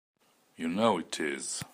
[0.55, 1.63] You know it is!